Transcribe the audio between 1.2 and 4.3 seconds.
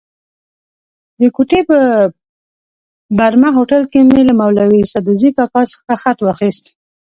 کوټې په برمه هوټل کې مې